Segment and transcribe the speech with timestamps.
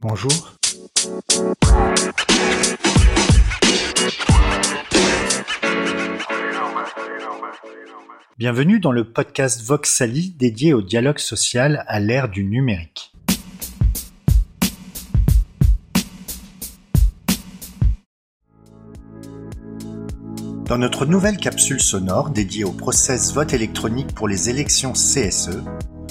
[0.00, 0.54] Bonjour.
[8.38, 13.12] Bienvenue dans le podcast Voxali dédié au dialogue social à l'ère du numérique.
[20.66, 25.64] Dans notre nouvelle capsule sonore dédiée au process vote électronique pour les élections CSE,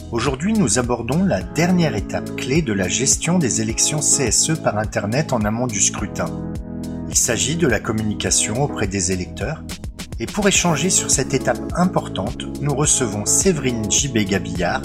[0.10, 5.34] Aujourd'hui, nous abordons la dernière étape clé de la gestion des élections CSE par Internet
[5.34, 6.54] en amont du scrutin.
[7.10, 9.66] Il s'agit de la communication auprès des électeurs.
[10.22, 14.20] Et pour échanger sur cette étape importante, nous recevons Séverine J.B.
[14.20, 14.82] Gabillard,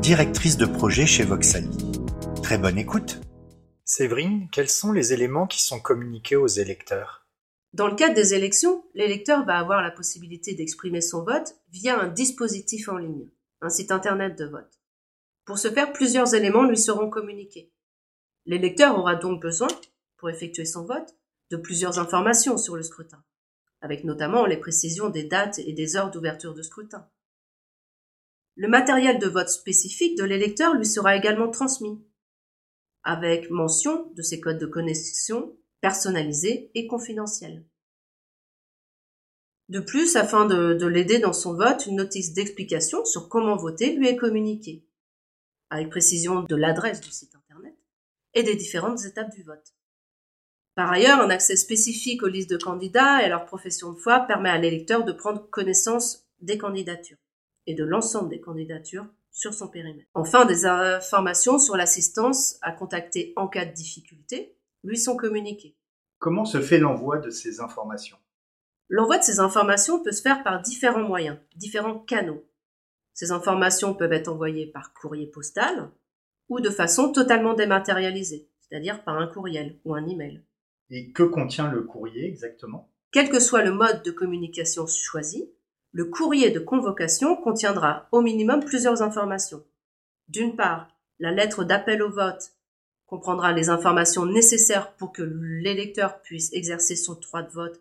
[0.00, 1.70] directrice de projet chez Voxali.
[2.42, 3.20] Très bonne écoute.
[3.84, 7.28] Séverine, quels sont les éléments qui sont communiqués aux électeurs?
[7.74, 12.08] Dans le cadre des élections, l'électeur va avoir la possibilité d'exprimer son vote via un
[12.08, 13.28] dispositif en ligne
[13.64, 14.80] un site internet de vote.
[15.44, 17.72] Pour ce faire, plusieurs éléments lui seront communiqués.
[18.46, 19.68] L'électeur aura donc besoin,
[20.16, 21.16] pour effectuer son vote,
[21.50, 23.22] de plusieurs informations sur le scrutin,
[23.80, 27.08] avec notamment les précisions des dates et des heures d'ouverture de scrutin.
[28.56, 32.02] Le matériel de vote spécifique de l'électeur lui sera également transmis,
[33.02, 37.64] avec mention de ses codes de connexion personnalisés et confidentiels.
[39.68, 44.08] De plus, afin de, l'aider dans son vote, une notice d'explication sur comment voter lui
[44.08, 44.84] est communiquée,
[45.70, 47.74] avec précision de l'adresse du site internet
[48.34, 49.74] et des différentes étapes du vote.
[50.74, 54.20] Par ailleurs, un accès spécifique aux listes de candidats et à leur profession de foi
[54.20, 57.16] permet à l'électeur de prendre connaissance des candidatures
[57.66, 60.08] et de l'ensemble des candidatures sur son périmètre.
[60.14, 65.76] Enfin, des informations sur l'assistance à contacter en cas de difficulté lui sont communiquées.
[66.18, 68.18] Comment se fait l'envoi de ces informations?
[68.88, 72.44] L'envoi de ces informations peut se faire par différents moyens, différents canaux.
[73.14, 75.90] Ces informations peuvent être envoyées par courrier postal
[76.48, 80.42] ou de façon totalement dématérialisée, c'est-à-dire par un courriel ou un email.
[80.90, 82.90] Et que contient le courrier exactement?
[83.10, 85.48] Quel que soit le mode de communication choisi,
[85.92, 89.64] le courrier de convocation contiendra au minimum plusieurs informations.
[90.28, 90.88] D'une part,
[91.20, 92.52] la lettre d'appel au vote
[93.06, 97.80] comprendra les informations nécessaires pour que l'électeur puisse exercer son droit de vote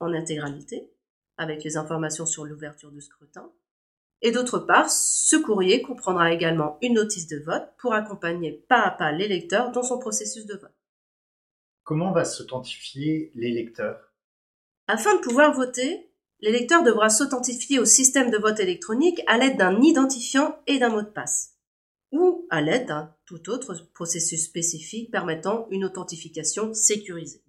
[0.00, 0.90] en intégralité,
[1.36, 3.50] avec les informations sur l'ouverture du scrutin.
[4.22, 8.90] Et d'autre part, ce courrier comprendra également une notice de vote pour accompagner pas à
[8.90, 10.74] pas l'électeur dans son processus de vote.
[11.84, 14.12] Comment va s'authentifier l'électeur
[14.86, 19.80] Afin de pouvoir voter, l'électeur devra s'authentifier au système de vote électronique à l'aide d'un
[19.80, 21.56] identifiant et d'un mot de passe,
[22.12, 27.42] ou à l'aide d'un tout autre processus spécifique permettant une authentification sécurisée.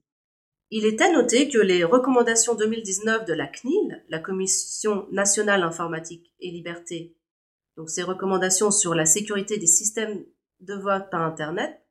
[0.74, 6.34] Il est à noter que les recommandations 2019 de la CNIL, la Commission nationale informatique
[6.40, 7.18] et liberté,
[7.76, 10.24] donc ces recommandations sur la sécurité des systèmes
[10.62, 11.86] de vote par Internet,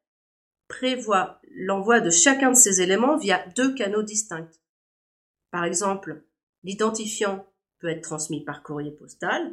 [0.67, 4.49] prévoient l'envoi de chacun de ces éléments via deux canaux distincts.
[5.51, 6.25] Par exemple,
[6.63, 7.47] l'identifiant
[7.81, 9.53] peut être transmis par courrier postal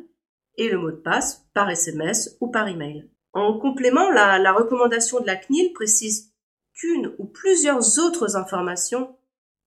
[0.56, 3.10] et le mot de passe par SMS ou par email.
[3.34, 6.34] En complément, la, la recommandation de la CNIL précise
[6.78, 9.16] qu'une ou plusieurs autres informations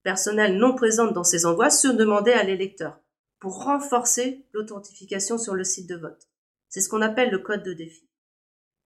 [0.02, 2.98] personnelles non présentes dans ces envois se demandaient à l'électeur
[3.38, 6.28] pour renforcer l'authentification sur le site de vote.
[6.68, 8.08] C'est ce qu'on appelle le code de défi.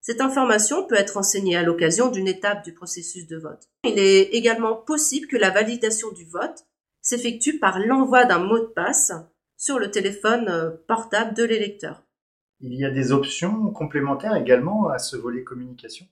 [0.01, 3.69] Cette information peut être enseignée à l'occasion d'une étape du processus de vote.
[3.85, 6.67] Il est également possible que la validation du vote
[7.01, 9.13] s'effectue par l'envoi d'un mot de passe
[9.57, 12.03] sur le téléphone euh, portable de l'électeur.
[12.61, 16.07] Il y a des options complémentaires également à ce volet communication?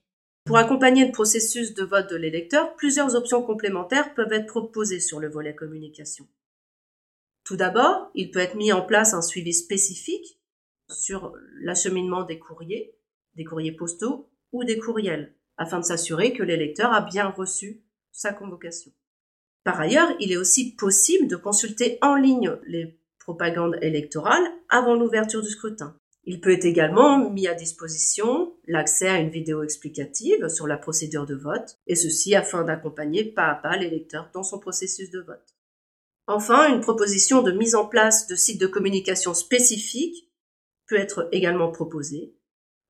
[0.45, 5.19] Pour accompagner le processus de vote de l'électeur, plusieurs options complémentaires peuvent être proposées sur
[5.19, 6.27] le volet communication.
[7.45, 10.39] Tout d'abord, il peut être mis en place un suivi spécifique
[10.89, 12.95] sur l'acheminement des courriers,
[13.35, 17.81] des courriers postaux ou des courriels, afin de s'assurer que l'électeur a bien reçu
[18.11, 18.91] sa convocation.
[19.63, 25.41] Par ailleurs, il est aussi possible de consulter en ligne les propagandes électorales avant l'ouverture
[25.41, 25.97] du scrutin.
[26.25, 31.25] Il peut être également mis à disposition l'accès à une vidéo explicative sur la procédure
[31.25, 35.55] de vote, et ceci afin d'accompagner pas à pas l'électeur dans son processus de vote.
[36.27, 40.31] Enfin, une proposition de mise en place de sites de communication spécifiques
[40.87, 42.33] peut être également proposée.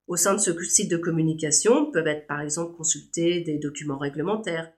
[0.06, 4.72] Au sein de ce site de communication peuvent être par exemple consultés des documents réglementaires,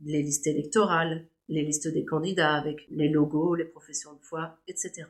[0.00, 5.06] les listes électorales, les listes des candidats avec les logos, les professions de foi, etc.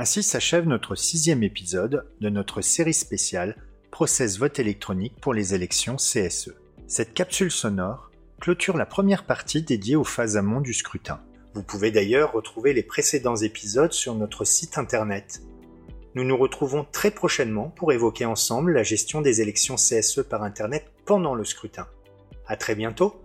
[0.00, 3.56] Ainsi s'achève notre sixième épisode de notre série spéciale
[3.90, 6.54] Process vote électronique pour les élections CSE.
[6.86, 11.20] Cette capsule sonore clôture la première partie dédiée aux phases amont du scrutin.
[11.54, 15.42] Vous pouvez d'ailleurs retrouver les précédents épisodes sur notre site internet.
[16.14, 20.86] Nous nous retrouvons très prochainement pour évoquer ensemble la gestion des élections CSE par Internet
[21.06, 21.88] pendant le scrutin.
[22.46, 23.20] À très bientôt!